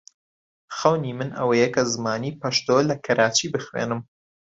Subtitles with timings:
[0.77, 4.01] خەونی من ئەوەیە کە زمانی پەشتۆ لە کەراچی بخوێنم.